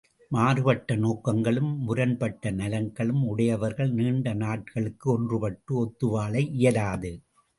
மாறுபட்ட 0.31 0.95
நோக்கங்களும், 0.95 1.77
முரண்பட்ட 1.77 2.51
நலன்களும் 2.51 3.21
உடையவர்கள் 3.23 3.91
நீண்ட 3.91 4.33
நாட்களுக்கு 4.33 5.07
ஒன்றுபட்டு 5.11 5.73
ஒத்து 5.75 6.07
வாழ 6.07 6.39
இயலாது. 6.39 7.11